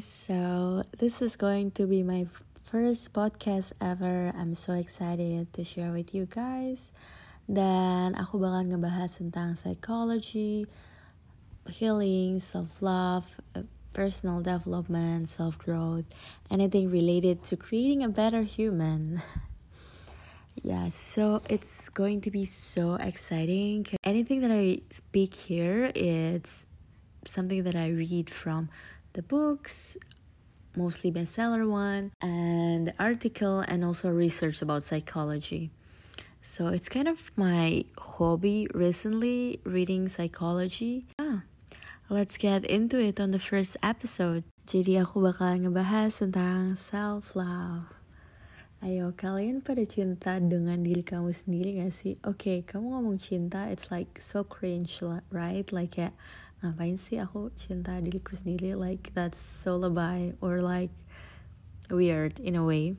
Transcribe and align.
So, 0.00 0.82
this 0.98 1.22
is 1.22 1.36
going 1.36 1.70
to 1.72 1.86
be 1.86 2.02
my 2.02 2.26
first 2.64 3.12
podcast 3.12 3.72
ever. 3.80 4.32
I'm 4.36 4.52
so 4.54 4.74
excited 4.74 5.52
to 5.54 5.64
share 5.64 5.92
with 5.92 6.12
you 6.12 6.26
guys. 6.26 6.92
Dan 7.48 8.12
aku 8.18 8.36
bakal 8.36 8.68
ngebahas 8.68 9.16
tentang 9.16 9.56
psychology, 9.56 10.66
healing, 11.70 12.42
self-love, 12.42 13.24
uh, 13.56 13.64
personal 13.96 14.44
development, 14.44 15.30
self-growth, 15.30 16.10
anything 16.50 16.90
related 16.92 17.40
to 17.48 17.56
creating 17.56 18.04
a 18.04 18.10
better 18.12 18.42
human. 18.42 19.22
yeah, 20.60 20.92
so 20.92 21.40
it's 21.48 21.88
going 21.88 22.20
to 22.20 22.30
be 22.30 22.44
so 22.44 23.00
exciting. 23.00 23.86
Anything 24.04 24.44
that 24.44 24.52
I 24.52 24.84
speak 24.90 25.32
here, 25.32 25.88
it's 25.94 26.66
something 27.24 27.64
that 27.64 27.74
I 27.74 27.88
read 27.88 28.28
from 28.28 28.68
the 29.16 29.24
books, 29.24 29.96
mostly 30.76 31.10
bestseller 31.10 31.64
one, 31.64 32.12
and 32.20 32.88
the 32.88 32.94
article, 33.00 33.64
and 33.64 33.82
also 33.82 34.12
research 34.12 34.60
about 34.60 34.84
psychology. 34.84 35.72
So 36.44 36.68
it's 36.68 36.88
kind 36.88 37.08
of 37.08 37.32
my 37.34 37.88
hobby 37.98 38.68
recently, 38.76 39.58
reading 39.64 40.06
psychology. 40.06 41.08
Ah, 41.18 41.42
let's 42.12 42.36
get 42.36 42.64
into 42.68 43.00
it 43.00 43.18
on 43.18 43.32
the 43.32 43.40
first 43.40 43.80
episode. 43.82 44.44
Jadi 44.68 45.00
aku 45.00 45.24
bakal 45.24 45.64
ngebahas 45.64 46.20
tentang 46.20 46.76
self 46.76 47.32
love. 47.34 47.88
Ayo 48.84 49.16
kalian 49.16 49.64
pada 49.64 49.80
cinta 49.88 50.36
dengan 50.36 50.84
diri 50.84 51.00
kamu 51.00 51.32
sendiri 51.32 51.80
gak 51.80 51.96
sih? 51.96 52.20
Oke, 52.28 52.36
okay, 52.36 52.58
kamu 52.60 52.92
ngomong 52.92 53.16
cinta, 53.16 53.72
it's 53.72 53.88
like 53.88 54.20
so 54.20 54.44
cringe, 54.44 55.00
right? 55.32 55.64
Like 55.72 55.96
kayak 55.96 56.12
ngapain 56.66 56.98
sih 56.98 57.22
aku 57.22 57.54
cinta 57.54 57.94
diriku 58.02 58.34
sendiri? 58.34 58.74
Like 58.74 59.14
that's 59.14 59.38
so 59.38 59.78
lebay 59.78 60.34
or 60.42 60.58
like 60.58 60.90
weird 61.88 62.42
in 62.42 62.58
a 62.58 62.64
way. 62.66 62.98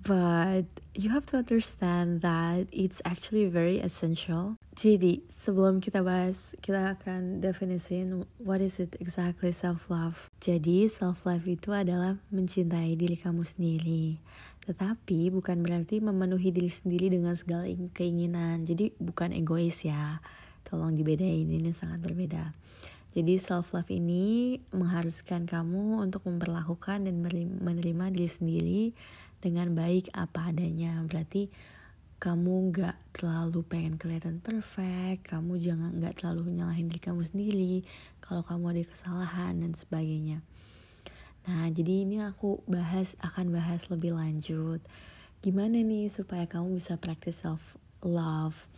But 0.00 0.64
you 0.96 1.12
have 1.12 1.28
to 1.28 1.36
understand 1.36 2.24
that 2.24 2.72
it's 2.72 3.04
actually 3.04 3.52
very 3.52 3.84
essential. 3.84 4.56
Jadi, 4.72 5.20
sebelum 5.28 5.84
kita 5.84 6.00
bahas, 6.00 6.56
kita 6.64 6.96
akan 6.96 7.44
definisiin 7.44 8.24
what 8.40 8.64
is 8.64 8.80
it 8.80 8.96
exactly 8.96 9.52
self-love. 9.52 10.32
Jadi, 10.40 10.88
self-love 10.88 11.44
itu 11.44 11.76
adalah 11.76 12.16
mencintai 12.32 12.96
diri 12.96 13.12
kamu 13.20 13.44
sendiri. 13.44 14.16
Tetapi 14.64 15.28
bukan 15.36 15.60
berarti 15.60 16.00
memenuhi 16.00 16.48
diri 16.48 16.72
sendiri 16.72 17.12
dengan 17.12 17.36
segala 17.36 17.68
keinginan. 17.92 18.64
Jadi, 18.64 18.96
bukan 18.96 19.36
egois 19.36 19.84
ya. 19.84 20.24
Tolong 20.70 20.94
dibedain, 20.94 21.50
ini 21.50 21.74
sangat 21.74 21.98
berbeda. 21.98 22.54
Jadi 23.10 23.42
self 23.42 23.74
love 23.74 23.90
ini 23.90 24.54
mengharuskan 24.70 25.42
kamu 25.42 25.98
untuk 25.98 26.22
memperlakukan 26.30 27.10
dan 27.10 27.18
menerima 27.58 28.14
diri 28.14 28.30
sendiri 28.30 28.82
dengan 29.42 29.74
baik 29.74 30.14
apa 30.14 30.54
adanya. 30.54 30.94
Berarti 31.02 31.50
kamu 32.22 32.70
gak 32.70 32.96
terlalu 33.16 33.64
pengen 33.64 33.96
kelihatan 33.96 34.44
perfect 34.44 35.32
kamu 35.32 35.56
jangan 35.56 35.96
gak 36.04 36.20
terlalu 36.20 36.52
nyalahin 36.52 36.92
diri 36.92 37.00
kamu 37.00 37.24
sendiri 37.24 37.74
kalau 38.20 38.44
kamu 38.44 38.76
ada 38.76 38.82
kesalahan 38.86 39.58
dan 39.58 39.72
sebagainya. 39.72 40.38
Nah 41.48 41.66
jadi 41.72 42.06
ini 42.06 42.22
aku 42.22 42.62
bahas 42.70 43.18
akan 43.18 43.50
bahas 43.50 43.88
lebih 43.88 44.14
lanjut. 44.14 44.78
Gimana 45.40 45.80
nih 45.80 46.12
supaya 46.12 46.44
kamu 46.44 46.76
bisa 46.76 46.94
praktis 47.00 47.40
self 47.42 47.74
love 48.04 48.68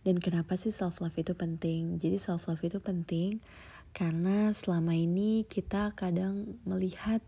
dan 0.00 0.16
kenapa 0.16 0.56
sih 0.56 0.72
self 0.72 1.04
love 1.04 1.16
itu 1.20 1.36
penting? 1.36 2.00
Jadi 2.00 2.16
self 2.16 2.48
love 2.48 2.64
itu 2.64 2.80
penting 2.80 3.40
karena 3.92 4.48
selama 4.54 4.96
ini 4.96 5.44
kita 5.44 5.92
kadang 5.92 6.56
melihat 6.64 7.20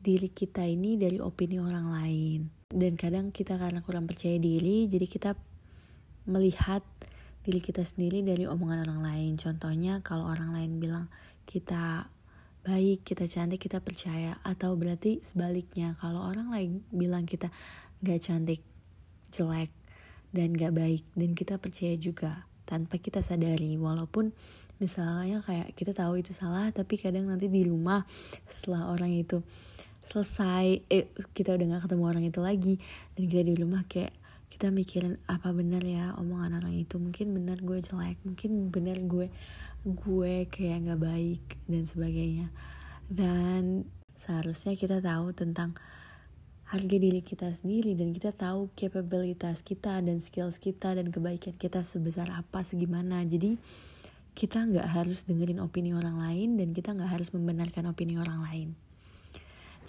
diri 0.00 0.32
kita 0.32 0.64
ini 0.64 0.96
dari 0.96 1.20
opini 1.20 1.60
orang 1.60 1.92
lain. 1.92 2.40
Dan 2.70 2.96
kadang 2.96 3.34
kita 3.34 3.60
karena 3.60 3.84
kurang 3.84 4.08
percaya 4.08 4.40
diri 4.40 4.88
jadi 4.88 5.04
kita 5.04 5.30
melihat 6.30 6.80
diri 7.44 7.60
kita 7.60 7.84
sendiri 7.84 8.24
dari 8.24 8.48
omongan 8.48 8.88
orang 8.88 9.00
lain. 9.04 9.32
Contohnya 9.36 10.00
kalau 10.00 10.24
orang 10.24 10.56
lain 10.56 10.80
bilang 10.80 11.06
kita 11.44 12.08
baik 12.64 13.04
kita 13.04 13.28
cantik 13.28 13.60
kita 13.60 13.84
percaya. 13.84 14.40
Atau 14.40 14.72
berarti 14.80 15.20
sebaliknya 15.20 15.92
kalau 16.00 16.24
orang 16.24 16.48
lain 16.48 16.70
bilang 16.88 17.28
kita 17.28 17.52
gak 18.00 18.24
cantik 18.24 18.64
jelek 19.28 19.79
dan 20.30 20.54
gak 20.54 20.74
baik. 20.74 21.02
Dan 21.14 21.34
kita 21.34 21.58
percaya 21.58 21.94
juga 21.98 22.46
tanpa 22.66 22.98
kita 22.98 23.22
sadari. 23.22 23.74
Walaupun 23.78 24.30
misalnya 24.80 25.44
kayak 25.44 25.76
kita 25.76 25.92
tahu 25.92 26.24
itu 26.24 26.32
salah 26.32 26.72
tapi 26.72 26.96
kadang 26.96 27.28
nanti 27.28 27.52
di 27.52 27.68
rumah 27.68 28.08
setelah 28.48 28.88
orang 28.88 29.12
itu 29.12 29.44
selesai 30.00 30.88
eh 30.88 31.12
kita 31.36 31.52
udah 31.60 31.76
gak 31.76 31.82
ketemu 31.84 32.04
orang 32.08 32.24
itu 32.24 32.40
lagi 32.40 32.74
dan 33.12 33.22
kita 33.28 33.42
di 33.44 33.54
rumah 33.60 33.84
kayak 33.84 34.16
kita 34.48 34.72
mikirin 34.72 35.16
apa 35.24 35.56
benar 35.56 35.80
ya 35.84 36.12
omongan 36.20 36.60
orang 36.60 36.74
itu? 36.76 37.00
Mungkin 37.00 37.32
benar 37.32 37.60
gue 37.60 37.80
jelek 37.80 38.20
mungkin 38.24 38.68
benar 38.68 39.00
gue 39.00 39.32
gue 39.80 40.44
kayak 40.52 40.84
nggak 40.84 41.00
baik 41.00 41.44
dan 41.64 41.82
sebagainya. 41.88 42.52
Dan 43.08 43.88
seharusnya 44.20 44.76
kita 44.76 45.00
tahu 45.00 45.32
tentang 45.32 45.72
harga 46.70 46.96
diri 47.02 47.18
kita 47.18 47.50
sendiri 47.50 47.98
dan 47.98 48.14
kita 48.14 48.30
tahu 48.30 48.70
kapabilitas 48.78 49.66
kita 49.66 49.98
dan 49.98 50.22
skills 50.22 50.62
kita 50.62 50.94
dan 50.94 51.10
kebaikan 51.10 51.58
kita 51.58 51.82
sebesar 51.82 52.30
apa 52.30 52.62
segimana 52.62 53.26
jadi 53.26 53.58
kita 54.38 54.70
nggak 54.70 54.86
harus 54.86 55.26
dengerin 55.26 55.58
opini 55.58 55.90
orang 55.90 56.22
lain 56.22 56.54
dan 56.54 56.70
kita 56.70 56.94
nggak 56.94 57.10
harus 57.10 57.34
membenarkan 57.34 57.90
opini 57.90 58.14
orang 58.22 58.46
lain 58.46 58.78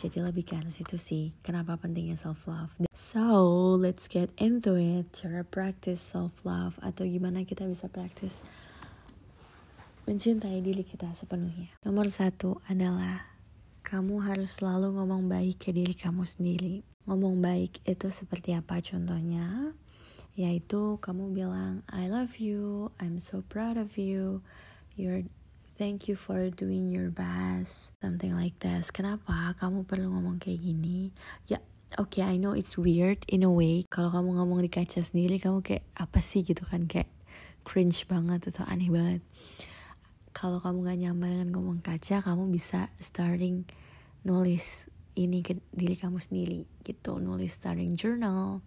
jadi 0.01 0.25
lebih 0.25 0.41
ke 0.49 0.57
arah 0.57 0.73
situ 0.73 0.97
sih, 0.97 1.29
kenapa 1.45 1.77
pentingnya 1.77 2.17
self 2.17 2.49
love. 2.49 2.73
So, 2.97 3.77
let's 3.77 4.09
get 4.09 4.33
into 4.41 4.73
it. 4.73 5.13
Cara 5.13 5.45
practice 5.45 6.01
self 6.01 6.41
love 6.41 6.73
atau 6.81 7.05
gimana 7.05 7.45
kita 7.45 7.69
bisa 7.69 7.85
practice 7.85 8.41
mencintai 10.09 10.57
diri 10.65 10.81
kita 10.81 11.05
sepenuhnya. 11.13 11.69
Nomor 11.85 12.09
satu 12.09 12.57
adalah 12.65 13.30
kamu 13.81 14.21
harus 14.23 14.61
selalu 14.61 14.95
ngomong 14.95 15.27
baik 15.27 15.67
ke 15.67 15.69
diri 15.75 15.91
kamu 15.97 16.23
sendiri. 16.23 16.85
Ngomong 17.09 17.41
baik 17.41 17.81
itu 17.83 18.07
seperti 18.13 18.53
apa 18.53 18.77
contohnya? 18.79 19.73
Yaitu 20.37 21.01
kamu 21.01 21.35
bilang 21.35 21.83
I 21.91 22.07
love 22.07 22.39
you, 22.39 22.93
I'm 23.01 23.19
so 23.19 23.43
proud 23.49 23.75
of 23.75 23.99
you, 23.99 24.45
you're 24.95 25.27
thank 25.75 26.05
you 26.05 26.13
for 26.13 26.53
doing 26.53 26.93
your 26.93 27.09
best 27.09 27.91
something 27.99 28.31
like 28.37 28.55
this. 28.61 28.93
Kenapa 28.93 29.57
kamu 29.57 29.83
perlu 29.89 30.13
ngomong 30.13 30.37
kayak 30.37 30.61
gini? 30.61 31.09
Ya 31.49 31.59
oke 31.97 32.17
okay, 32.17 32.23
I 32.23 32.39
know 32.39 32.53
it's 32.53 32.77
weird 32.77 33.25
in 33.27 33.41
a 33.43 33.51
way. 33.51 33.83
Kalau 33.89 34.13
kamu 34.13 34.39
ngomong 34.39 34.63
di 34.63 34.69
kaca 34.69 35.01
sendiri 35.01 35.41
kamu 35.41 35.65
kayak 35.65 35.83
apa 35.97 36.21
sih? 36.21 36.45
gitu 36.45 36.63
kan 36.63 36.85
kayak 36.85 37.09
cringe 37.65 38.05
banget 38.09 38.49
atau 38.49 38.65
aneh 38.65 38.89
banget 38.89 39.21
kalau 40.31 40.63
kamu 40.63 40.87
gak 40.87 40.99
nyaman 40.99 41.29
dengan 41.31 41.49
ngomong 41.55 41.79
kaca 41.83 42.23
kamu 42.23 42.47
bisa 42.51 42.87
starting 42.99 43.67
nulis 44.23 44.87
ini 45.19 45.43
ke 45.43 45.59
diri 45.75 45.99
kamu 45.99 46.17
sendiri 46.23 46.63
gitu 46.87 47.19
nulis 47.19 47.51
starting 47.51 47.99
journal 47.99 48.63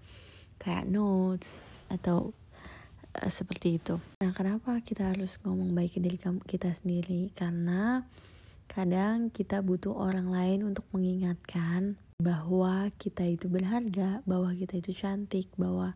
kayak 0.60 0.88
notes 0.88 1.58
atau 1.88 2.32
uh, 3.16 3.30
seperti 3.30 3.78
itu. 3.78 4.00
Nah, 4.20 4.32
kenapa 4.32 4.80
kita 4.82 5.12
harus 5.14 5.38
ngomong 5.42 5.72
baik 5.72 5.98
ke 5.98 6.00
diri 6.00 6.19
kita 6.47 6.70
sendiri? 6.72 7.30
Karena 7.34 8.04
kadang 8.70 9.30
kita 9.30 9.60
butuh 9.60 9.92
orang 9.94 10.32
lain 10.32 10.66
untuk 10.66 10.84
mengingatkan 10.91 12.00
bahwa 12.19 12.88
kita 12.97 13.26
itu 13.26 13.50
berharga, 13.50 14.22
bahwa 14.24 14.54
kita 14.54 14.78
itu 14.80 14.94
cantik, 14.94 15.50
bahwa 15.58 15.92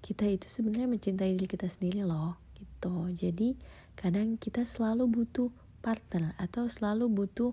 kita 0.00 0.24
itu 0.26 0.48
sebenarnya 0.48 0.88
mencintai 0.88 1.36
diri 1.36 1.46
kita 1.46 1.68
sendiri 1.68 2.02
loh, 2.02 2.40
gitu. 2.80 3.12
Jadi 3.12 3.60
kadang 3.92 4.40
kita 4.40 4.64
selalu 4.64 5.04
butuh 5.04 5.52
partner 5.84 6.32
atau 6.40 6.64
selalu 6.64 7.12
butuh 7.12 7.52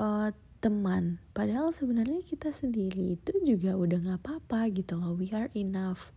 uh, 0.00 0.32
teman. 0.64 1.20
Padahal 1.36 1.76
sebenarnya 1.76 2.24
kita 2.24 2.48
sendiri 2.48 3.20
itu 3.20 3.36
juga 3.44 3.76
udah 3.76 4.00
nggak 4.00 4.20
apa-apa 4.24 4.72
gitu 4.72 4.96
loh. 4.96 5.12
We 5.12 5.28
are 5.36 5.52
enough 5.52 6.08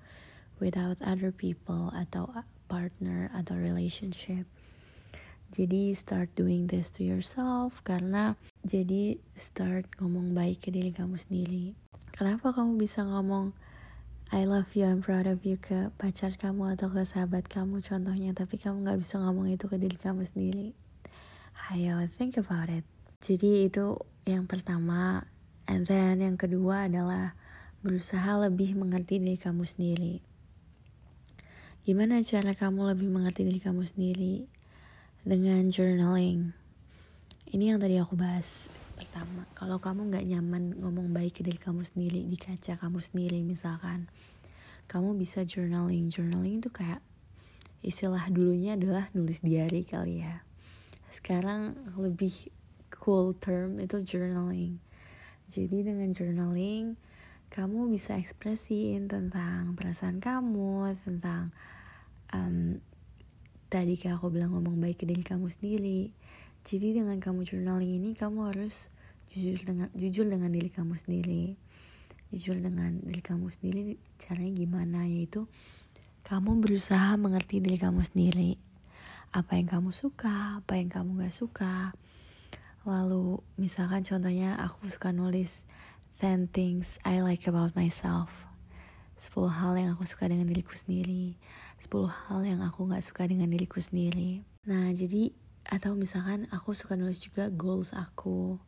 without 0.64 1.04
other 1.04 1.36
people 1.36 1.92
atau 1.92 2.31
partner 2.72 3.28
atau 3.36 3.60
relationship. 3.60 4.48
Jadi 5.54 5.94
start 5.94 6.34
doing 6.34 6.66
this 6.72 6.90
to 6.98 7.06
yourself 7.06 7.84
karena 7.86 8.34
jadi 8.66 9.22
start 9.38 9.86
ngomong 10.02 10.34
baik 10.34 10.66
ke 10.66 10.69
diri 10.74 10.90
kamu 10.96 11.19
sendiri. 11.19 11.78
Kenapa 12.16 12.56
kamu 12.56 12.80
bisa 12.81 13.06
ngomong 13.06 13.54
I 14.31 14.46
love 14.48 14.72
you, 14.78 14.88
I'm 14.88 15.04
proud 15.04 15.28
of 15.28 15.44
you 15.44 15.60
ke 15.60 15.92
pacar 16.00 16.36
kamu 16.40 16.80
atau 16.80 16.88
ke 16.88 17.04
sahabat 17.04 17.52
kamu 17.52 17.84
contohnya 17.84 18.31
tapi 18.31 18.56
kamu 18.56 18.88
gak 18.88 19.00
bisa 19.04 19.20
ngomong 19.20 19.52
itu 19.52 19.68
ke 19.68 19.75
diri 19.75 20.00
kamu 20.00 20.24
sendiri. 20.24 20.72
Ayo 21.72 22.04
think 22.20 22.40
about 22.40 22.72
it. 22.72 22.88
Jadi 23.24 23.68
itu 23.68 24.00
yang 24.28 24.48
pertama 24.48 25.28
and 25.68 25.88
then 25.88 26.20
yang 26.20 26.36
kedua 26.36 26.92
adalah 26.92 27.36
berusaha 27.84 28.36
lebih 28.48 28.75
mengerti 28.75 29.20
diri 29.20 29.40
kamu 29.40 29.64
sendiri. 29.64 30.20
Gimana 31.88 32.24
cara 32.24 32.52
kamu 32.52 32.96
lebih 32.96 33.12
mengerti 33.12 33.48
diri 33.48 33.60
kamu 33.60 33.84
sendiri? 33.84 34.48
Dengan 35.24 35.68
journaling. 35.72 36.52
Ini 37.54 37.76
yang 37.76 37.80
tadi 37.80 37.96
aku 37.96 38.18
bahas 38.18 38.68
pertama 38.98 39.46
kalau 39.56 39.78
kamu 39.78 40.10
nggak 40.10 40.26
nyaman 40.26 40.74
ngomong 40.84 41.12
baik 41.24 41.40
ke 41.40 41.48
diri 41.48 41.56
kamu 41.56 41.88
sendiri 41.88 42.28
di 42.28 42.36
kaca 42.36 42.75
kamu 42.75 43.00
sendiri 43.00 43.40
misalkan. 43.48 44.12
Kamu 44.92 45.16
bisa 45.16 45.48
journaling. 45.48 46.12
Journaling 46.12 46.60
itu 46.60 46.68
kayak 46.68 47.00
istilah 47.80 48.28
dulunya 48.28 48.75
adalah 48.75 49.08
nulis 49.16 49.40
diary 49.40 49.88
kali 49.88 50.20
ya. 50.20 50.44
Sekarang 51.08 51.80
lebih 51.96 52.52
cool 52.92 53.31
term 53.40 53.80
itu 53.80 54.04
journaling. 54.04 54.84
Jadi 55.48 55.88
dengan 55.88 56.12
journaling 56.12 57.00
kamu 57.48 57.88
bisa 57.88 58.19
ekspresiin 58.19 59.08
tentang 59.08 59.80
perasaan 59.80 60.19
kamu 60.19 60.92
tentang 61.08 61.56
um, 62.36 62.84
tadi 63.72 63.96
kayak 63.96 64.19
aku 64.19 64.28
bilang 64.28 64.60
ngomong 64.60 64.76
baik 64.76 65.00
ke 65.00 65.06
diri 65.08 65.24
kamu 65.24 65.48
sendiri. 65.48 66.12
Jadi 66.68 67.00
dengan 67.00 67.16
kamu 67.24 67.48
journaling 67.48 67.96
ini 67.96 68.12
kamu 68.12 68.52
harus 68.52 68.92
jujur 69.33 69.57
dengan 69.65 69.89
jujur 69.97 70.25
dengan 70.30 70.53
diri 70.53 70.69
kamu 70.69 70.94
sendiri. 70.94 71.57
Jujur 72.30 72.62
dengan 72.62 73.01
diri 73.01 73.21
kamu 73.21 73.50
sendiri 73.50 73.97
caranya 74.21 74.53
gimana? 74.53 75.09
Yaitu 75.09 75.50
kamu 76.21 76.62
berusaha 76.62 77.18
mengerti 77.18 77.57
diri 77.57 77.81
kamu 77.81 78.06
sendiri. 78.06 78.62
Apa 79.33 79.57
yang 79.57 79.65
kamu 79.65 79.89
suka 79.89 80.62
apa 80.62 80.77
yang 80.77 80.94
kamu 80.94 81.25
gak 81.25 81.33
suka. 81.33 81.97
Lalu 82.85 83.41
misalkan 83.57 84.06
contohnya 84.06 84.53
aku 84.62 84.85
suka 84.85 85.09
nulis 85.09 85.65
10 86.21 86.53
things 86.53 87.01
I 87.01 87.25
like 87.25 87.50
about 87.50 87.74
myself. 87.74 88.30
10 89.18 89.50
hal 89.50 89.74
yang 89.74 89.89
aku 89.97 90.06
suka 90.06 90.30
dengan 90.30 90.45
diriku 90.45 90.77
sendiri. 90.77 91.33
10 91.81 91.89
hal 92.06 92.45
yang 92.45 92.62
aku 92.62 92.85
gak 92.85 93.01
suka 93.01 93.25
dengan 93.25 93.50
diriku 93.50 93.81
sendiri. 93.81 94.45
Nah 94.69 94.94
jadi 94.94 95.33
atau 95.65 95.97
misalkan 95.97 96.45
aku 96.53 96.77
suka 96.77 96.94
nulis 96.94 97.24
juga 97.24 97.50
goals 97.50 97.95
aku 97.95 98.62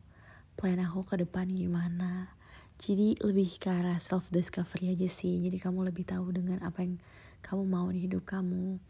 plan 0.56 0.80
aku 0.80 1.04
ke 1.04 1.20
depan 1.20 1.46
gimana. 1.52 2.32
Jadi 2.76 3.16
lebih 3.24 3.56
ke 3.56 3.72
arah 3.72 3.96
self 3.96 4.28
discovery 4.28 4.92
aja 4.92 5.08
sih. 5.08 5.44
Jadi 5.44 5.56
kamu 5.60 5.88
lebih 5.88 6.04
tahu 6.08 6.32
dengan 6.32 6.60
apa 6.64 6.84
yang 6.84 7.00
kamu 7.44 7.62
mau 7.64 7.88
di 7.88 8.08
hidup 8.08 8.24
kamu. 8.24 8.80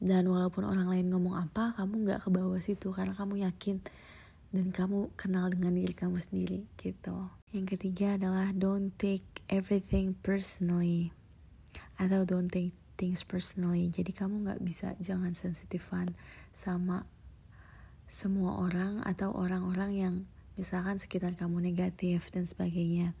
Dan 0.00 0.28
walaupun 0.28 0.68
orang 0.68 0.88
lain 0.88 1.08
ngomong 1.08 1.36
apa 1.36 1.72
kamu 1.80 2.08
nggak 2.08 2.20
ke 2.24 2.28
bawah 2.28 2.60
situ 2.60 2.92
karena 2.92 3.16
kamu 3.16 3.44
yakin 3.48 3.80
dan 4.54 4.70
kamu 4.70 5.10
kenal 5.18 5.50
dengan 5.50 5.74
diri 5.74 5.96
kamu 5.96 6.20
sendiri 6.20 6.68
gitu. 6.78 7.32
Yang 7.50 7.74
ketiga 7.74 8.20
adalah 8.20 8.52
don't 8.52 8.92
take 9.00 9.24
everything 9.50 10.14
personally 10.20 11.10
atau 11.98 12.22
don't 12.22 12.52
take 12.52 12.76
things 12.94 13.26
personally. 13.26 13.90
Jadi 13.90 14.14
kamu 14.14 14.46
nggak 14.46 14.60
bisa 14.62 14.94
jangan 15.02 15.32
sensitifan 15.34 16.14
sama 16.54 17.08
semua 18.06 18.60
orang 18.62 19.00
atau 19.02 19.32
orang-orang 19.32 19.90
yang 19.96 20.14
misalkan 20.54 21.02
sekitar 21.02 21.34
kamu 21.34 21.62
negatif 21.62 22.30
dan 22.30 22.46
sebagainya. 22.46 23.14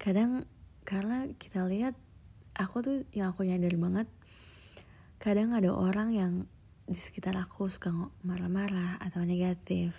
Kadang 0.00 0.48
karena 0.88 1.28
kita 1.36 1.68
lihat 1.68 1.94
aku 2.56 2.76
tuh 2.80 2.96
yang 3.12 3.32
aku 3.32 3.44
nyadar 3.44 3.76
banget 3.76 4.08
kadang 5.20 5.52
ada 5.52 5.68
orang 5.76 6.16
yang 6.16 6.32
di 6.88 6.96
sekitar 6.96 7.36
aku 7.36 7.68
suka 7.68 7.92
marah-marah 8.24 8.98
atau 9.04 9.22
negatif. 9.22 9.92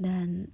Dan 0.00 0.48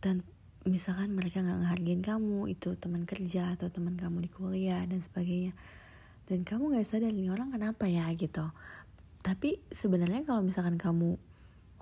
dan 0.00 0.24
misalkan 0.64 1.12
mereka 1.12 1.42
nggak 1.42 1.60
ngehargain 1.60 2.00
kamu 2.00 2.48
itu 2.48 2.78
teman 2.78 3.04
kerja 3.04 3.52
atau 3.58 3.68
teman 3.68 3.98
kamu 3.98 4.24
di 4.24 4.30
kuliah 4.30 4.80
dan 4.86 5.02
sebagainya. 5.02 5.52
Dan 6.30 6.46
kamu 6.46 6.78
nggak 6.78 6.86
sadar 6.86 7.10
ini 7.10 7.28
orang 7.28 7.50
kenapa 7.50 7.90
ya 7.90 8.06
gitu. 8.14 8.46
Tapi 9.20 9.60
sebenarnya 9.68 10.24
kalau 10.24 10.46
misalkan 10.46 10.78
kamu 10.78 11.18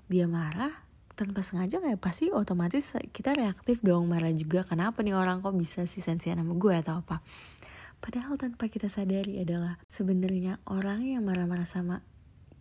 dia 0.09 0.25
marah 0.25 0.88
tanpa 1.19 1.43
sengaja 1.43 1.83
kayak 1.83 1.99
pasti 1.99 2.31
otomatis 2.31 2.95
kita 3.11 3.35
reaktif 3.35 3.83
dong 3.83 4.07
marah 4.07 4.31
juga. 4.31 4.63
Kenapa 4.63 5.03
nih 5.03 5.11
orang 5.11 5.43
kok 5.43 5.51
bisa 5.51 5.83
sih 5.83 5.99
sensian 5.99 6.39
sama 6.39 6.55
gue 6.55 6.71
atau 6.79 7.03
apa? 7.03 7.19
Padahal 7.99 8.39
tanpa 8.39 8.71
kita 8.71 8.87
sadari 8.87 9.43
adalah 9.43 9.75
sebenarnya 9.91 10.63
orang 10.63 11.03
yang 11.03 11.27
marah-marah 11.27 11.67
sama 11.67 11.99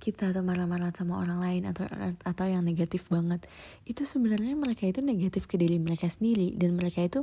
kita 0.03 0.35
atau 0.35 0.43
marah-marah 0.43 0.91
sama 0.91 1.23
orang 1.23 1.39
lain 1.39 1.63
atau 1.71 1.87
atau 2.27 2.47
yang 2.47 2.67
negatif 2.67 3.07
banget 3.07 3.47
itu 3.87 4.03
sebenarnya 4.03 4.55
mereka 4.59 4.87
itu 4.87 4.99
negatif 5.03 5.47
ke 5.47 5.55
diri 5.55 5.79
mereka 5.79 6.11
sendiri. 6.11 6.59
Dan 6.59 6.75
mereka 6.75 7.07
itu 7.07 7.23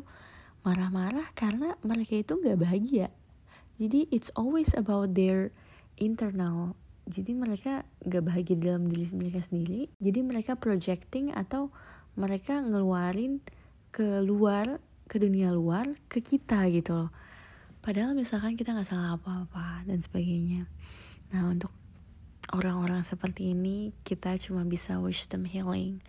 marah-marah 0.64 1.36
karena 1.36 1.76
mereka 1.84 2.16
itu 2.16 2.40
nggak 2.40 2.60
bahagia. 2.64 3.12
Jadi 3.76 4.08
it's 4.08 4.32
always 4.40 4.72
about 4.72 5.12
their 5.20 5.52
internal 6.00 6.80
jadi 7.06 7.38
mereka 7.38 7.86
gak 8.02 8.26
bahagia 8.26 8.58
dalam 8.58 8.90
diri 8.90 9.06
mereka 9.14 9.40
sendiri. 9.46 9.94
Jadi 10.02 10.20
mereka 10.26 10.58
projecting 10.58 11.30
atau 11.38 11.70
mereka 12.18 12.66
ngeluarin 12.66 13.46
ke 13.94 14.26
luar 14.26 14.82
ke 15.06 15.22
dunia 15.22 15.54
luar 15.54 15.86
ke 16.10 16.20
kita 16.20 16.66
gitu 16.74 16.98
loh. 16.98 17.12
Padahal 17.86 18.18
misalkan 18.18 18.58
kita 18.58 18.74
nggak 18.74 18.90
salah 18.90 19.14
apa-apa 19.14 19.86
dan 19.86 20.02
sebagainya. 20.02 20.66
Nah 21.30 21.54
untuk 21.54 21.70
orang-orang 22.50 23.06
seperti 23.06 23.54
ini 23.54 23.94
kita 24.02 24.42
cuma 24.42 24.66
bisa 24.66 24.98
wish 24.98 25.30
them 25.30 25.46
healing. 25.46 26.02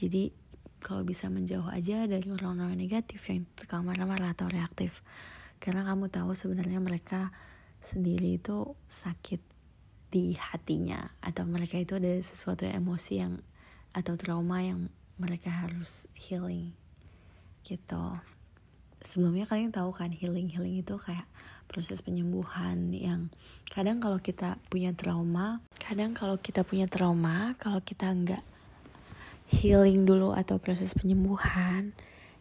Jadi 0.00 0.32
kalau 0.80 1.04
bisa 1.04 1.28
menjauh 1.28 1.68
aja 1.68 2.08
dari 2.08 2.24
orang-orang 2.32 2.72
negatif 2.78 3.20
yang 3.28 3.44
suka 3.52 3.84
marah-marah 3.84 4.32
atau 4.32 4.48
reaktif. 4.48 5.04
Karena 5.60 5.84
kamu 5.84 6.08
tahu 6.08 6.32
sebenarnya 6.32 6.80
mereka 6.80 7.28
sendiri 7.84 8.40
itu 8.40 8.72
sakit 8.88 9.57
di 10.08 10.36
hatinya. 10.36 11.12
Atau 11.20 11.44
mereka 11.44 11.80
itu 11.80 11.96
ada 11.96 12.12
sesuatu 12.20 12.64
emosi 12.64 13.12
yang 13.20 13.40
atau 13.96 14.14
trauma 14.14 14.60
yang 14.64 14.88
mereka 15.16 15.50
harus 15.50 16.06
healing. 16.14 16.72
Gitu. 17.64 18.04
Sebelumnya 19.04 19.46
kalian 19.46 19.70
tahu 19.70 19.94
kan 19.94 20.10
healing 20.10 20.50
healing 20.50 20.82
itu 20.82 20.98
kayak 20.98 21.28
proses 21.68 22.00
penyembuhan 22.00 22.90
yang 22.90 23.28
kadang 23.68 24.00
kalau 24.00 24.16
kita 24.16 24.56
punya 24.72 24.96
trauma 24.96 25.60
kadang 25.76 26.16
kalau 26.16 26.40
kita 26.40 26.64
punya 26.64 26.88
trauma 26.88 27.52
kalau 27.60 27.84
kita 27.84 28.08
nggak 28.08 28.40
healing 29.52 30.08
dulu 30.08 30.32
atau 30.32 30.56
proses 30.56 30.96
penyembuhan 30.96 31.92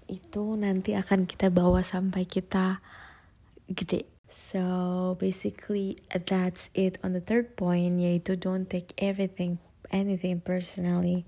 itu 0.08 0.56
nanti 0.56 0.96
akan 0.96 1.28
kita 1.28 1.52
bawa 1.52 1.84
sampai 1.84 2.24
kita 2.24 2.80
gede 3.68 4.08
So 4.28 5.16
basically 5.20 5.98
that's 6.12 6.70
it 6.76 7.00
on 7.04 7.16
the 7.16 7.24
third 7.24 7.56
point 7.56 8.04
yaitu 8.04 8.36
don't 8.36 8.68
take 8.68 8.92
everything 9.00 9.60
anything 9.92 10.44
personally. 10.44 11.26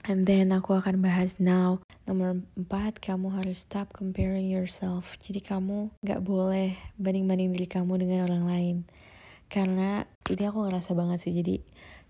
And 0.00 0.24
then 0.24 0.48
aku 0.52 0.80
akan 0.80 1.04
bahas 1.04 1.36
now. 1.36 1.84
Nomor 2.08 2.40
empat, 2.56 3.04
kamu 3.04 3.36
harus 3.36 3.68
stop 3.68 3.92
comparing 3.92 4.48
yourself. 4.48 5.20
Jadi 5.20 5.44
kamu 5.44 5.92
gak 6.00 6.24
boleh 6.24 6.80
banding-banding 6.96 7.52
diri 7.52 7.68
kamu 7.68 8.00
dengan 8.00 8.24
orang 8.24 8.44
lain. 8.48 8.76
Karena 9.52 10.08
ini 10.32 10.42
aku 10.48 10.64
ngerasa 10.64 10.96
banget 10.96 11.28
sih. 11.28 11.36
Jadi 11.36 11.60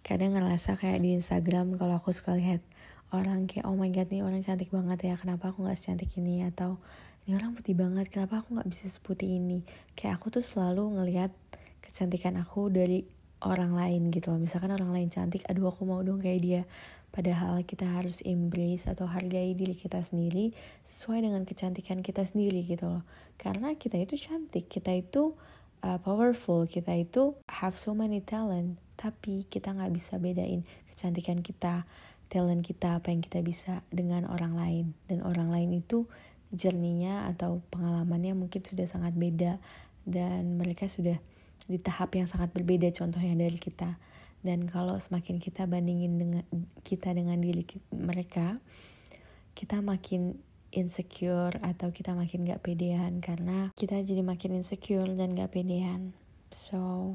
kadang 0.07 0.39
ngerasa 0.39 0.79
kayak 0.79 1.03
di 1.03 1.19
Instagram 1.19 1.75
kalau 1.77 1.99
aku 1.99 2.15
suka 2.15 2.39
lihat 2.39 2.62
orang 3.11 3.50
kayak 3.50 3.67
oh 3.67 3.75
my 3.75 3.91
god 3.91 4.07
nih 4.09 4.23
orang 4.23 4.41
cantik 4.41 4.71
banget 4.71 5.12
ya 5.12 5.15
kenapa 5.19 5.50
aku 5.50 5.67
gak 5.67 5.77
secantik 5.77 6.15
ini 6.15 6.47
atau 6.47 6.79
ini 7.27 7.37
orang 7.37 7.53
putih 7.53 7.77
banget 7.77 8.09
kenapa 8.09 8.41
aku 8.41 8.57
nggak 8.57 8.71
bisa 8.71 8.89
seputih 8.89 9.37
ini? 9.39 9.61
Kayak 9.95 10.21
aku 10.21 10.33
tuh 10.33 10.45
selalu 10.45 10.99
ngelihat 10.99 11.31
kecantikan 11.85 12.41
aku 12.41 12.73
dari 12.73 13.05
orang 13.45 13.77
lain 13.77 14.12
gitu 14.12 14.33
loh. 14.33 14.41
Misalkan 14.41 14.73
orang 14.73 14.93
lain 14.93 15.09
cantik 15.09 15.45
aduh 15.49 15.73
aku 15.73 15.85
mau 15.85 16.00
dong 16.00 16.21
kayak 16.21 16.41
dia. 16.41 16.62
Padahal 17.11 17.67
kita 17.67 17.91
harus 17.91 18.23
embrace 18.23 18.87
atau 18.87 19.03
hargai 19.11 19.50
diri 19.59 19.75
kita 19.75 19.99
sendiri 19.99 20.55
sesuai 20.87 21.27
dengan 21.27 21.43
kecantikan 21.43 22.07
kita 22.07 22.23
sendiri 22.23 22.62
gitu 22.62 22.87
loh. 22.87 23.05
Karena 23.35 23.75
kita 23.75 23.99
itu 23.99 24.15
cantik 24.15 24.71
kita 24.71 24.95
itu 24.95 25.35
uh, 25.83 25.99
powerful 26.00 26.71
kita 26.71 26.95
itu 26.95 27.35
have 27.50 27.75
so 27.75 27.97
many 27.97 28.23
talent 28.23 28.79
tapi 29.00 29.49
kita 29.49 29.73
nggak 29.73 29.97
bisa 29.97 30.21
bedain 30.21 30.61
kecantikan 30.93 31.41
kita 31.41 31.89
talent 32.31 32.62
kita 32.62 33.03
apa 33.03 33.11
yang 33.11 33.27
kita 33.27 33.43
bisa 33.43 33.83
dengan 33.91 34.25
orang 34.31 34.55
lain. 34.55 34.87
Dan 35.11 35.27
orang 35.27 35.50
lain 35.50 35.83
itu 35.83 36.07
jerninya 36.50 37.30
atau 37.30 37.62
pengalamannya 37.71 38.35
mungkin 38.35 38.62
sudah 38.62 38.87
sangat 38.87 39.14
beda 39.14 39.62
dan 40.02 40.59
mereka 40.59 40.90
sudah 40.90 41.19
di 41.71 41.78
tahap 41.78 42.19
yang 42.19 42.26
sangat 42.26 42.50
berbeda 42.50 42.90
contohnya 42.90 43.38
dari 43.38 43.59
kita. 43.59 43.95
Dan 44.40 44.64
kalau 44.66 44.97
semakin 44.97 45.37
kita 45.37 45.69
bandingin 45.69 46.16
dengan 46.16 46.45
kita 46.80 47.12
dengan 47.12 47.37
diri 47.38 47.62
mereka 47.92 48.57
kita 49.52 49.85
makin 49.85 50.40
insecure 50.73 51.52
atau 51.61 51.92
kita 51.92 52.16
makin 52.16 52.47
gak 52.47 52.64
pedean 52.64 53.21
karena 53.21 53.75
kita 53.76 54.00
jadi 54.00 54.25
makin 54.25 54.62
insecure 54.62 55.11
dan 55.12 55.37
gak 55.37 55.52
pedean. 55.52 56.16
So 56.50 57.14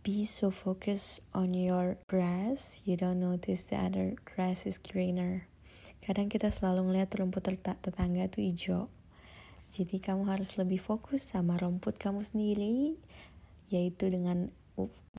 be 0.00 0.24
so 0.24 0.48
focused 0.48 1.20
on 1.36 1.52
your 1.52 2.00
grass. 2.08 2.80
You 2.88 2.96
don't 2.96 3.20
notice 3.20 3.68
the 3.68 3.76
other 3.76 4.16
grass 4.24 4.64
is 4.64 4.80
greener 4.80 5.46
Kadang 6.04 6.28
kita 6.28 6.52
selalu 6.52 6.92
ngeliat 6.92 7.08
rumput 7.16 7.48
tetangga 7.80 8.28
tuh 8.28 8.44
hijau. 8.44 8.92
Jadi 9.72 10.04
kamu 10.04 10.28
harus 10.28 10.52
lebih 10.60 10.76
fokus 10.76 11.24
sama 11.24 11.56
rumput 11.56 11.96
kamu 11.96 12.20
sendiri, 12.20 13.00
yaitu 13.72 14.12
dengan 14.12 14.52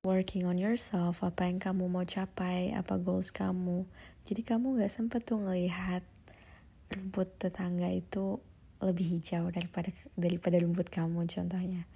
working 0.06 0.46
on 0.46 0.62
yourself, 0.62 1.26
apa 1.26 1.50
yang 1.50 1.58
kamu 1.58 1.90
mau 1.90 2.06
capai, 2.06 2.70
apa 2.70 3.02
goals 3.02 3.34
kamu. 3.34 3.90
Jadi 4.30 4.46
kamu 4.46 4.78
gak 4.78 4.94
sempet 4.94 5.26
tuh 5.26 5.42
ngelihat 5.42 6.06
rumput 6.94 7.34
tetangga 7.42 7.90
itu 7.90 8.38
lebih 8.78 9.18
hijau 9.18 9.50
daripada 9.50 9.90
daripada 10.14 10.62
rumput 10.62 10.94
kamu 10.94 11.26
contohnya. 11.26 11.90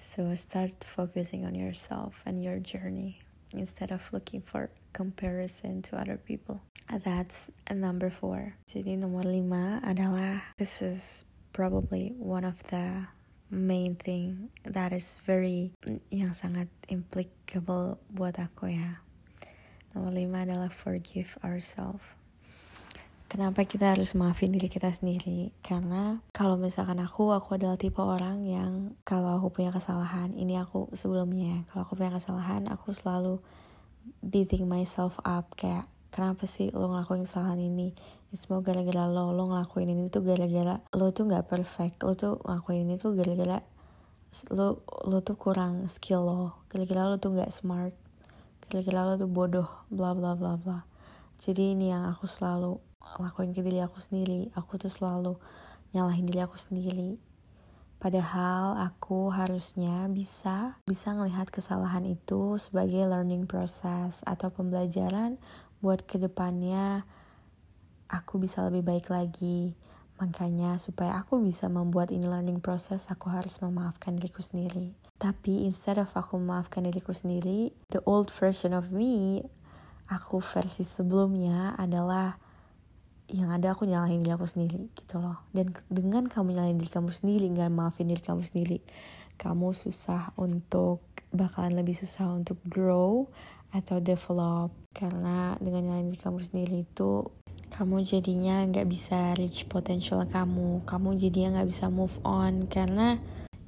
So 0.00 0.32
start 0.32 0.80
focusing 0.80 1.44
on 1.44 1.52
yourself 1.52 2.24
and 2.24 2.40
your 2.40 2.56
journey 2.56 3.20
instead 3.54 3.90
of 3.90 4.12
looking 4.12 4.40
for 4.40 4.70
comparison 4.92 5.82
to 5.82 5.96
other 5.96 6.16
people. 6.16 6.60
That's 6.90 7.50
number 7.70 8.10
four. 8.10 8.58
Jadi 8.66 8.98
nomor 8.98 9.22
lima 9.22 9.78
adalah 9.86 10.42
this 10.58 10.82
is 10.82 11.24
probably 11.54 12.14
one 12.18 12.42
of 12.42 12.58
the 12.74 13.06
main 13.50 13.94
thing 13.94 14.50
that 14.66 14.90
is 14.90 15.18
very 15.22 15.70
yang 16.10 16.34
sangat 16.34 16.66
implicable 16.90 18.02
buat 18.10 18.42
aku 18.42 18.74
ya. 18.74 19.02
Nomor 19.94 20.14
lima 20.14 20.42
adalah 20.46 20.70
forgive 20.70 21.38
ourselves 21.46 22.02
Kenapa 23.30 23.62
kita 23.62 23.94
harus 23.94 24.18
maafin 24.18 24.50
diri 24.50 24.66
kita 24.66 24.90
sendiri? 24.90 25.54
Karena 25.62 26.18
kalau 26.34 26.58
misalkan 26.58 26.98
aku, 26.98 27.30
aku 27.30 27.54
adalah 27.54 27.78
tipe 27.78 28.02
orang 28.02 28.42
yang 28.42 28.98
kalau 29.06 29.38
aku 29.38 29.54
punya 29.54 29.70
kesalahan, 29.70 30.34
ini 30.34 30.58
aku 30.58 30.90
sebelumnya, 30.98 31.62
kalau 31.70 31.86
aku 31.86 31.94
punya 31.94 32.18
kesalahan, 32.18 32.66
aku 32.66 32.90
selalu 32.90 33.38
beating 34.18 34.66
myself 34.66 35.22
up 35.22 35.54
kayak 35.54 35.86
kenapa 36.10 36.50
sih 36.50 36.74
lo 36.74 36.90
ngelakuin 36.90 37.22
kesalahan 37.22 37.62
ini? 37.62 37.94
Ini 37.94 38.34
semua 38.34 38.66
gara-gara 38.66 39.06
lo, 39.06 39.30
lo 39.30 39.46
ngelakuin 39.46 39.94
ini 39.94 40.10
tuh 40.10 40.26
gara-gara 40.26 40.82
lo 40.90 41.14
tuh 41.14 41.30
nggak 41.30 41.46
perfect, 41.46 42.02
lo 42.02 42.18
tuh 42.18 42.42
ngelakuin 42.42 42.82
ini 42.82 42.98
tuh 42.98 43.14
gara-gara 43.14 43.62
lo 44.50 44.82
lo 45.06 45.22
tuh 45.22 45.38
kurang 45.38 45.86
skill 45.86 46.26
lo, 46.26 46.66
gara-gara 46.66 47.06
lo 47.06 47.22
tuh 47.22 47.38
nggak 47.38 47.54
smart, 47.54 47.94
gara-gara 48.66 49.06
lo 49.06 49.14
tuh 49.14 49.30
bodoh, 49.30 49.70
bla 49.86 50.18
bla 50.18 50.34
bla 50.34 50.58
bla. 50.58 50.82
Jadi 51.38 51.78
ini 51.78 51.94
yang 51.94 52.10
aku 52.10 52.26
selalu 52.26 52.89
lakuin 53.20 53.52
ke 53.52 53.60
diri 53.60 53.80
aku 53.82 54.00
sendiri. 54.00 54.48
Aku 54.56 54.80
tuh 54.80 54.92
selalu 54.92 55.36
nyalahin 55.92 56.28
diri 56.28 56.40
aku 56.44 56.56
sendiri. 56.56 57.18
Padahal 58.00 58.80
aku 58.80 59.28
harusnya 59.28 60.08
bisa 60.08 60.80
bisa 60.88 61.12
ngelihat 61.12 61.52
kesalahan 61.52 62.08
itu 62.08 62.56
sebagai 62.56 63.04
learning 63.04 63.44
process 63.44 64.24
atau 64.24 64.48
pembelajaran 64.48 65.36
buat 65.84 66.08
ke 66.08 66.16
depannya 66.16 67.04
aku 68.08 68.40
bisa 68.40 68.64
lebih 68.64 68.88
baik 68.88 69.12
lagi. 69.12 69.76
Makanya 70.16 70.80
supaya 70.80 71.20
aku 71.20 71.44
bisa 71.44 71.68
membuat 71.68 72.08
ini 72.08 72.24
learning 72.24 72.64
process 72.64 73.08
aku 73.12 73.28
harus 73.28 73.60
memaafkan 73.60 74.16
diriku 74.16 74.40
sendiri. 74.40 74.96
Tapi 75.20 75.68
instead 75.68 76.00
of 76.00 76.08
aku 76.16 76.40
memaafkan 76.40 76.88
diriku 76.88 77.12
sendiri 77.12 77.76
the 77.92 78.00
old 78.08 78.32
version 78.32 78.72
of 78.72 78.88
me 78.88 79.44
aku 80.08 80.40
versi 80.40 80.82
sebelumnya 80.82 81.76
adalah 81.76 82.40
yang 83.30 83.54
ada 83.54 83.72
aku 83.72 83.86
nyalahin 83.86 84.22
diri 84.22 84.34
aku 84.34 84.46
sendiri 84.46 84.90
gitu 84.94 85.22
loh. 85.22 85.38
Dan 85.54 85.72
dengan 85.86 86.26
kamu 86.26 86.58
nyalahin 86.58 86.78
diri 86.78 86.90
kamu 86.90 87.10
sendiri 87.14 87.46
nggak 87.50 87.70
maafin 87.70 88.10
diri 88.10 88.22
kamu 88.22 88.42
sendiri 88.42 88.78
kamu 89.40 89.72
susah 89.72 90.36
untuk 90.36 91.00
bakalan 91.32 91.80
lebih 91.80 91.96
susah 91.96 92.34
untuk 92.34 92.60
grow 92.66 93.30
atau 93.70 94.02
develop. 94.02 94.74
Karena 94.92 95.54
dengan 95.62 95.90
nyalahin 95.90 96.10
diri 96.12 96.20
kamu 96.20 96.38
sendiri 96.42 96.76
itu 96.84 97.24
kamu 97.70 98.02
jadinya 98.02 98.66
nggak 98.66 98.86
bisa 98.90 99.38
reach 99.38 99.70
potential 99.70 100.26
kamu. 100.26 100.82
Kamu 100.84 101.14
jadinya 101.16 101.62
nggak 101.62 101.70
bisa 101.70 101.86
move 101.88 102.18
on. 102.26 102.66
Karena 102.66 103.16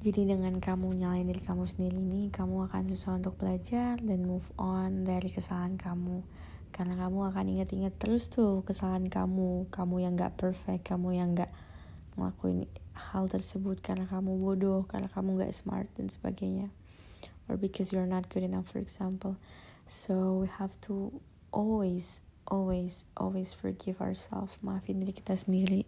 jadi 0.03 0.35
dengan 0.35 0.59
kamu 0.59 0.99
nyalain 0.99 1.23
diri 1.23 1.39
kamu 1.39 1.63
sendiri 1.63 1.95
ini 1.95 2.27
kamu 2.27 2.67
akan 2.67 2.91
susah 2.91 3.23
untuk 3.23 3.39
belajar 3.39 3.95
dan 4.03 4.27
move 4.27 4.51
on 4.59 5.07
dari 5.07 5.31
kesalahan 5.31 5.79
kamu 5.79 6.19
karena 6.73 6.97
kamu 6.97 7.29
akan 7.29 7.45
ingat-ingat 7.53 7.93
terus 8.01 8.33
tuh 8.33 8.65
kesalahan 8.65 9.05
kamu. 9.05 9.69
Kamu 9.69 10.01
yang 10.01 10.17
gak 10.17 10.41
perfect 10.41 10.89
kamu 10.89 11.21
yang 11.21 11.37
gak 11.37 11.53
ngelakuin 12.17 12.65
hal 12.97 13.29
tersebut 13.29 13.79
karena 13.85 14.09
kamu 14.09 14.33
bodoh 14.41 14.89
karena 14.89 15.05
kamu 15.13 15.45
gak 15.45 15.53
smart 15.53 15.85
dan 15.93 16.09
sebagainya. 16.09 16.73
Or 17.45 17.55
because 17.55 17.93
you're 17.93 18.09
not 18.09 18.33
good 18.33 18.41
enough 18.41 18.73
for 18.73 18.81
example. 18.81 19.37
So 19.85 20.41
we 20.41 20.49
have 20.57 20.73
to 20.89 21.21
always 21.53 22.25
always 22.49 23.05
always 23.15 23.53
forgive 23.53 24.01
ourselves. 24.01 24.57
Maafin 24.65 25.05
diri 25.05 25.13
kita 25.13 25.37
sendiri. 25.37 25.85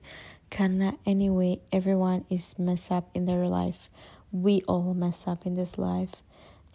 Karena 0.54 1.02
anyway 1.10 1.66
everyone 1.74 2.30
is 2.30 2.54
mess 2.62 2.94
up 2.94 3.10
in 3.18 3.26
their 3.26 3.50
life. 3.50 3.90
We 4.30 4.62
all 4.70 4.94
mess 4.94 5.26
up 5.26 5.50
in 5.50 5.58
this 5.58 5.82
life. 5.82 6.22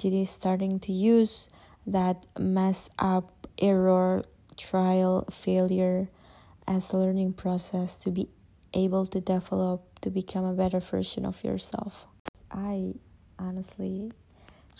Jadi 0.00 0.26
starting 0.26 0.80
to 0.80 0.92
use 0.92 1.52
that 1.86 2.24
mess 2.36 2.88
up 2.96 3.39
error, 3.60 4.24
trial, 4.56 5.26
failure 5.30 6.08
as 6.66 6.92
a 6.92 6.96
learning 6.96 7.32
process 7.32 7.96
to 7.98 8.10
be 8.10 8.28
able 8.74 9.06
to 9.06 9.20
develop 9.20 10.00
to 10.00 10.10
become 10.10 10.44
a 10.44 10.52
better 10.52 10.80
version 10.80 11.26
of 11.26 11.42
yourself. 11.44 12.06
I 12.50 12.94
honestly 13.38 14.12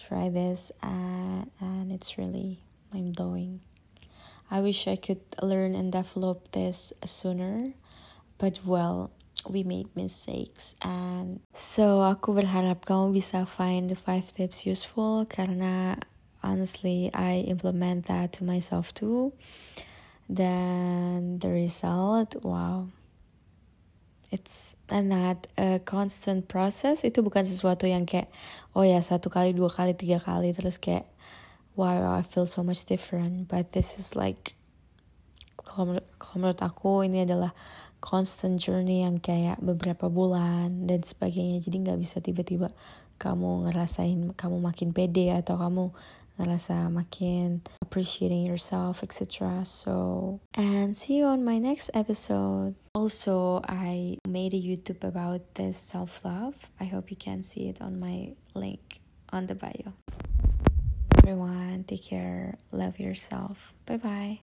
try 0.09 0.29
this 0.29 0.61
and, 0.83 1.51
and 1.61 1.93
it's 1.93 2.17
really 2.17 2.61
mind 2.93 3.17
blowing. 3.17 3.61
I 4.51 4.61
wish 4.61 4.89
I 4.89 4.97
could 4.97 5.21
learn 5.43 5.75
and 5.75 5.93
develop 5.93 6.51
this 6.53 6.93
sooner, 7.05 7.73
but 8.39 8.61
well, 8.65 9.11
we 9.49 9.63
made 9.63 9.89
mistakes 9.97 10.75
and 10.83 11.41
so 11.55 12.05
aku 12.05 12.37
berharap 12.37 12.85
kamu 12.85 13.17
bisa 13.17 13.49
find 13.49 13.89
the 13.89 13.97
five 13.97 14.29
tips 14.37 14.69
useful 14.69 15.25
karena 15.25 15.97
honestly 16.43 17.11
i 17.15 17.45
implement 17.47 18.07
that 18.07 18.33
to 18.35 18.45
myself 18.45 18.93
too. 18.95 19.33
Then 20.31 21.43
the 21.43 21.51
result 21.51 22.39
wow. 22.47 22.87
It's 24.31 24.79
not 24.87 25.51
a 25.59 25.83
constant 25.83 26.47
process. 26.47 27.03
Itu 27.03 27.27
bukan 27.27 27.43
sesuatu 27.43 27.91
yang 27.91 28.07
kayak 28.07 28.31
oh 28.79 28.87
ya 28.87 29.03
satu 29.03 29.27
kali 29.27 29.51
dua 29.51 29.67
kali 29.75 29.91
tiga 29.99 30.23
kali 30.23 30.55
terus 30.55 30.79
kayak 30.79 31.11
wow 31.75 32.15
I 32.15 32.23
feel 32.23 32.47
so 32.47 32.63
much 32.63 32.87
different. 32.87 33.51
But 33.51 33.75
this 33.75 33.99
is 33.99 34.15
like 34.15 34.55
kalau 35.59 35.99
menurut 36.39 36.63
aku 36.63 37.03
ini 37.03 37.27
adalah 37.27 37.51
constant 37.99 38.63
journey 38.63 39.03
yang 39.03 39.19
kayak 39.19 39.59
beberapa 39.59 40.07
bulan 40.07 40.87
dan 40.87 41.03
sebagainya. 41.03 41.59
Jadi 41.67 41.91
nggak 41.91 41.99
bisa 41.99 42.23
tiba-tiba 42.23 42.71
kamu 43.19 43.67
ngerasain 43.67 44.31
kamu 44.39 44.63
makin 44.63 44.95
pede 44.95 45.35
atau 45.35 45.59
kamu 45.59 45.91
ngerasa 46.41 46.89
um, 46.89 46.95
makin 46.97 47.61
appreciating 47.83 48.47
yourself, 48.47 49.03
etc. 49.03 49.65
So, 49.65 50.41
and 50.55 50.97
see 50.97 51.21
you 51.21 51.27
on 51.27 51.45
my 51.45 51.59
next 51.59 51.91
episode. 51.93 52.75
Also, 52.95 53.61
I 53.69 54.17
made 54.27 54.55
a 54.55 54.61
YouTube 54.61 55.05
about 55.05 55.55
this 55.55 55.77
self 55.77 56.25
love. 56.25 56.55
I 56.81 56.85
hope 56.85 57.11
you 57.11 57.17
can 57.17 57.45
see 57.45 57.69
it 57.69 57.81
on 57.81 58.01
my 58.01 58.33
link 58.55 59.01
on 59.33 59.47
the 59.47 59.55
bio. 59.55 59.93
Everyone, 61.19 61.85
take 61.87 62.05
care, 62.05 62.57
love 62.73 62.99
yourself. 62.99 63.75
Bye 63.85 63.99
bye. 63.99 64.39